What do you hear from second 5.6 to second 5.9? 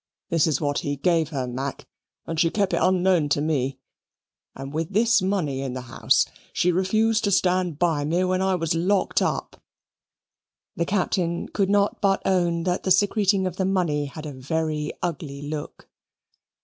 in the